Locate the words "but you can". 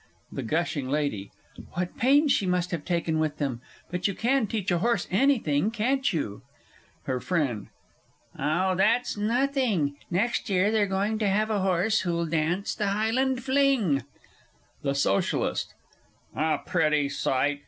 3.91-4.47